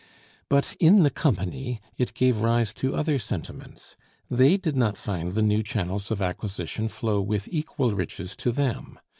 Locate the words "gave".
2.15-2.37